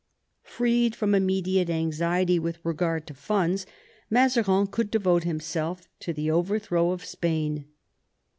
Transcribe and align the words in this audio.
Freed 0.41 0.95
from 0.95 1.13
immediate 1.13 1.69
anxiety 1.69 2.39
with 2.39 2.57
regard 2.63 3.05
to 3.05 3.13
funds, 3.13 3.67
Mazarin 4.09 4.65
could 4.65 4.89
devote 4.89 5.25
himself 5.25 5.87
to 5.99 6.11
the 6.11 6.31
overthrow 6.31 6.89
of 6.89 7.05
Spain. 7.05 7.65